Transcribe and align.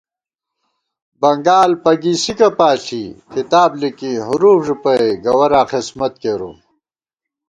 بنگال 1.21 1.71
پَگِسِکہ 1.83 2.49
پاݪی 2.57 3.03
کِتاب 3.31 3.71
لِکی 3.81 4.11
حروف 4.27 4.59
ݫُپَئ 4.65 5.05
گوَراں 5.23 5.67
خسمت 5.69 6.13
کېرُوم 6.21 6.57